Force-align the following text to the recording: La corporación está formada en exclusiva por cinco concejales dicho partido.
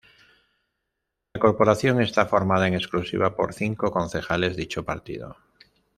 La 1.31 1.39
corporación 1.39 2.01
está 2.01 2.25
formada 2.25 2.67
en 2.67 2.73
exclusiva 2.73 3.35
por 3.35 3.53
cinco 3.53 3.91
concejales 3.91 4.57
dicho 4.57 4.83
partido. 4.83 5.37